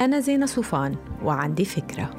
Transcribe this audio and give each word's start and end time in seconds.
أنا 0.00 0.20
زينة 0.20 0.46
صوفان 0.46 0.96
وعندي 1.24 1.64
فكرة. 1.64 2.10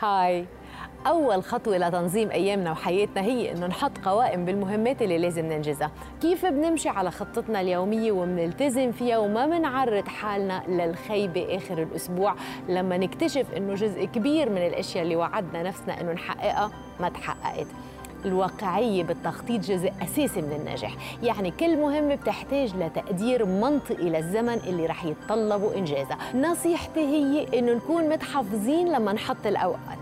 هاي. 0.00 0.46
أول 1.06 1.42
خطوة 1.42 1.78
لتنظيم 1.78 2.30
أيامنا 2.30 2.70
وحياتنا 2.70 3.20
هي 3.22 3.52
إنه 3.52 3.66
نحط 3.66 3.98
قوائم 3.98 4.44
بالمهمات 4.44 5.02
اللي 5.02 5.18
لازم 5.18 5.46
ننجزها. 5.46 5.90
كيف 6.22 6.46
بنمشي 6.46 6.88
على 6.88 7.10
خطتنا 7.10 7.60
اليومية 7.60 8.12
وبنلتزم 8.12 8.92
فيها 8.92 9.18
وما 9.18 9.46
بنعرض 9.46 10.08
حالنا 10.08 10.62
للخيبة 10.68 11.56
آخر 11.56 11.82
الأسبوع 11.82 12.34
لما 12.68 12.98
نكتشف 12.98 13.46
إنه 13.56 13.74
جزء 13.74 14.04
كبير 14.04 14.50
من 14.50 14.66
الأشياء 14.66 15.04
اللي 15.04 15.16
وعدنا 15.16 15.62
نفسنا 15.62 16.00
إنه 16.00 16.12
نحققها 16.12 16.70
ما 17.00 17.08
تحققت. 17.08 17.66
الواقعية 18.24 19.02
بالتخطيط 19.02 19.60
جزء 19.60 19.92
أساسي 20.02 20.42
من 20.42 20.52
النجاح. 20.52 20.96
يعني 21.22 21.50
كل 21.50 21.76
مهمة 21.76 22.14
بتحتاج 22.14 22.76
لتقدير 22.76 23.46
منطقي 23.46 24.10
للزمن 24.10 24.58
اللي 24.66 24.86
رح 24.86 25.04
يتطلب 25.04 25.72
إنجازها 25.76 26.18
نصيحتي 26.34 27.00
هي 27.00 27.58
إنه 27.58 27.72
نكون 27.72 28.08
متحفظين 28.08 28.92
لما 28.92 29.12
نحط 29.12 29.46
الأوقات. 29.46 29.98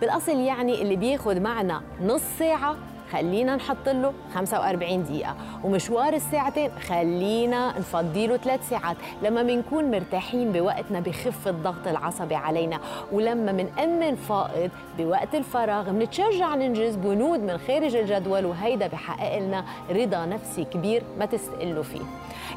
بالأصل 0.00 0.40
يعني 0.40 0.82
اللي 0.82 0.96
بياخد 0.96 1.36
معنا 1.38 1.82
نص 2.02 2.22
ساعة 2.38 2.76
خلينا 3.12 3.56
نحط 3.56 3.88
له 3.88 4.12
45 4.34 5.04
دقيقة. 5.04 5.36
ومشوار 5.64 6.12
الساعتين 6.12 6.70
خلينا 6.88 7.78
نفضي 7.78 8.26
له 8.26 8.36
ثلاث 8.36 8.68
ساعات. 8.68 8.96
لما 9.22 9.42
بنكون 9.42 9.90
مرتاحين 9.90 10.52
بوقتنا 10.52 11.00
بخف 11.00 11.48
الضغط 11.48 11.88
العصبي 11.88 12.34
علينا. 12.34 12.78
ولما 13.12 13.52
بنأمن 13.52 14.16
فائض 14.16 14.70
بوقت 14.98 15.34
الفراغ 15.34 15.90
بنتشجع 15.90 16.54
ننجز 16.54 16.96
بنود 16.96 17.40
من 17.40 17.58
خارج 17.58 17.96
الجدول. 17.96 18.46
وهيدا 18.46 18.86
بحقق 18.86 19.38
لنا 19.38 19.64
رضا 19.90 20.26
نفسي 20.26 20.64
كبير 20.64 21.02
ما 21.18 21.26
تستقلوا 21.26 21.82
فيه. 21.82 22.02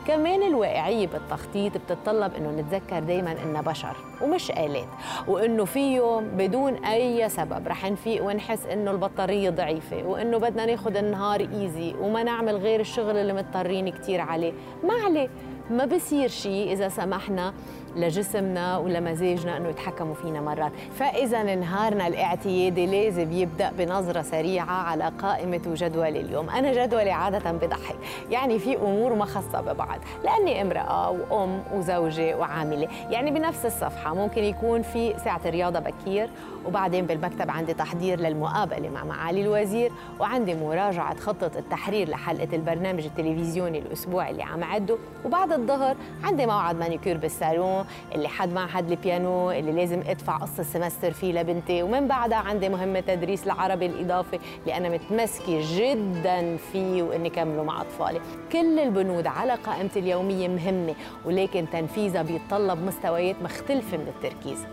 كمان 0.08 0.44
الواقعية 0.44 1.08
بالتخطيط 1.08 1.78
بتتطلب 1.78 2.34
إنه 2.34 2.52
نتذكر 2.52 3.00
دايما 3.00 3.36
إننا 3.44 3.62
بشر 3.62 3.96
ومش 4.22 4.52
آلات. 4.52 4.88
وإنه 5.28 5.66
في 5.66 5.96
يوم 5.96 6.24
بدون 6.24 6.86
أي 6.86 7.30
سبب 7.30 7.68
رح 7.68 7.86
نفيق 7.92 8.26
ونحس 8.26 8.66
إنه 8.66 8.92
البطارية 8.92 9.50
ضعيفة 9.50 10.04
وإنه 10.04 10.38
بدنا 10.50 10.66
ناخد 10.66 10.98
النهار 10.98 11.40
ايزي 11.40 11.94
وما 12.02 12.24
نعمل 12.24 12.56
غير 12.56 12.80
الشغل 12.80 13.18
اللي 13.18 13.34
مضطرين 13.34 13.90
كتير 13.90 14.22
عليه. 14.22 14.54
ما 14.84 14.94
عليه. 15.06 15.30
ما 15.70 15.86
بصير 15.86 16.28
شيء 16.28 16.74
إذا 16.74 16.90
سمحنا 16.90 17.54
لجسمنا 17.96 18.78
ولمزاجنا 18.78 19.58
إنه 19.58 19.70
يتحكموا 19.70 20.14
فينا 20.14 20.42
مرات. 20.42 20.72
فإذا 21.00 21.56
نهارنا 21.56 22.08
الاعتيادي 22.08 22.86
لازم 22.86 23.32
يبدأ 23.32 23.72
بنظرة 23.78 24.22
سريعة 24.22 24.72
على 24.72 25.12
قائمة 25.22 25.62
وجدول 25.68 26.08
اليوم. 26.08 26.50
أنا 26.50 26.86
جدولي 26.86 27.12
عادة 27.12 27.52
بضحك. 27.52 27.96
يعني 28.32 28.60
في 28.60 28.78
أمور 28.78 29.14
ما 29.14 29.26
خاصة 29.26 29.62
ببعض. 29.62 30.00
لأني 30.24 30.62
امرأة 30.62 31.10
وأم 31.10 31.64
وزوجة 31.74 32.38
وعاملة. 32.38 32.88
يعني 33.10 33.32
بنفس 33.32 33.66
الصفحة. 33.66 34.16
ممكن 34.16 34.44
يكون 34.44 34.82
في 34.82 35.14
ساعة 35.24 35.42
رياضة 35.46 35.80
بكير 35.80 36.30
وبعدين 36.66 37.06
بالمكتب 37.06 37.52
عندي 37.52 37.74
تحضير 37.74 38.20
للمقابلة 38.20 38.90
مع 38.90 39.04
معالي 39.04 39.42
الوزير 39.42 39.92
وعندي 40.20 40.56
مراجعة 40.56 41.16
خطة 41.16 41.52
التحرير 41.60 42.10
لحلقة 42.10 42.56
البرنامج 42.56 43.06
التلفزيوني 43.06 43.80
الاسبوعي 43.80 44.32
اللي 44.32 44.44
عم 44.44 44.64
أعده 44.64 44.98
وبعد 45.26 45.54
الظهر 45.56 45.96
عندي 46.24 46.46
موعد 46.46 46.76
مانيكير 46.76 47.18
بالصالون 47.18 47.86
اللي 48.16 48.28
حد 48.28 48.54
معهد 48.54 48.92
البيانو 48.92 49.52
اللي 49.52 49.72
لازم 49.72 50.02
ادفع 50.08 50.38
قصة 50.38 50.60
السمستر 50.60 51.12
فيه 51.12 51.34
لبنتي. 51.34 51.84
ومن 51.84 52.08
بعدها 52.08 52.38
عندي 52.38 52.70
مهمة 52.70 53.00
تدريس 53.00 53.46
العربي 53.46 53.86
الإضافي 53.86 54.40
اللي 54.62 54.78
أنا 54.78 54.90
متمسكة 54.90 55.62
جدا 55.78 56.58
فيه 56.58 57.04
وإني 57.04 57.30
كمله 57.30 57.64
مع 57.64 57.82
أطفالي. 57.82 58.22
كل 58.52 58.80
البنود 58.80 59.28
على 59.28 59.54
قائمتي 59.54 60.00
اليومية 60.00 60.48
مهمة 60.48 60.96
ولكن 61.26 61.66
تنفيذها 61.74 62.22
بيتطلب 62.22 62.86
مستويات 62.86 63.36
مختلفة 63.42 63.98
من 63.98 64.08
التركيز. 64.08 64.66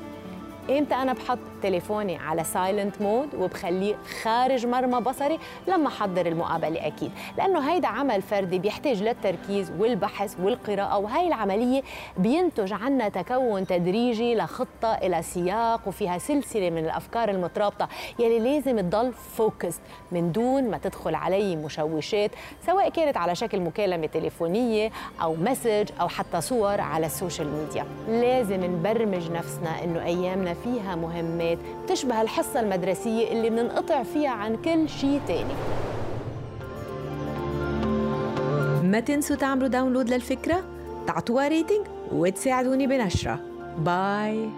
إمتى 0.70 0.94
أنا 0.94 1.12
بحط 1.12 1.38
تليفوني 1.62 2.16
على 2.16 2.44
silent 2.44 3.02
mode 3.02 3.34
وبخليه 3.34 3.94
خارج 4.22 4.66
مرمى 4.66 5.00
بصري؟ 5.00 5.38
لما 5.68 5.88
أحضر 5.88 6.26
المقابلة 6.26 6.86
أكيد. 6.86 7.10
لأنه 7.38 7.72
هيدا 7.72 7.88
عمل 7.88 8.22
فردي 8.22 8.58
بيحتاج 8.58 9.02
للتركيز 9.02 9.72
والبحث 9.78 10.36
والقراءة 10.42 10.98
وهي 10.98 11.28
العملية 11.28 11.82
بينتج 12.18 12.72
عنا 12.72 13.08
تكون 13.08 13.66
تدريجي 13.66 14.34
لخطة 14.34 14.94
إلى 14.94 15.22
سياق 15.22 15.80
وفيها 15.88 16.18
سلسلة 16.18 16.70
من 16.70 16.78
الأفكار 16.84 17.28
المترابطة 17.28 17.88
يلي 18.18 18.38
لازم 18.38 18.80
تضل 18.80 19.12
focus 19.12 19.76
من 20.12 20.32
دون 20.32 20.70
ما 20.70 20.78
تدخل 20.78 21.14
علي 21.14 21.56
مشوشات 21.56 22.30
سواء 22.66 22.88
كانت 22.88 23.16
على 23.16 23.34
شكل 23.34 23.60
مكالمة 23.60 24.06
تليفونية 24.06 24.90
أو 25.22 25.34
message 25.34 25.88
أو 26.00 26.08
حتى 26.08 26.40
صور 26.40 26.80
على 26.80 27.06
ال 27.06 27.12
social 27.12 27.48
media 27.52 27.86
لازم 28.08 28.64
نبرمج 28.64 29.30
نفسنا 29.30 29.84
إنه 29.84 30.04
أيامنا 30.04 30.54
فيها 30.64 30.96
مهمات 30.96 31.58
تشبه 31.88 32.22
الحصة 32.22 32.60
المدرسية 32.60 33.32
اللي 33.32 33.50
بننقطع 33.50 34.02
فيها 34.02 34.30
عن 34.30 34.56
كل 34.56 34.88
شيء 34.88 35.20
تاني. 35.26 35.54
ما 38.82 39.00
تنسوا 39.00 39.36
تعملوا 39.36 39.68
download 39.68 40.10
للفكرة 40.10 40.64
تعطوها 41.06 41.48
rating 41.48 41.86
وتساعدوني 42.12 42.86
بنشرها. 42.86 43.40
bye 43.78 44.48